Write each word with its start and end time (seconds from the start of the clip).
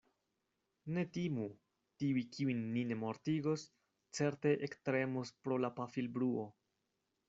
Ne 0.95 1.03
timu! 1.17 1.45
Tiuj, 1.99 2.23
kiujn 2.37 2.65
ni 2.71 2.87
ne 2.93 2.99
mortigos, 3.03 3.69
certe 4.21 4.59
ektremos 4.73 5.39
pro 5.45 5.65
la 5.65 5.77
pafilbruo. 5.81 6.53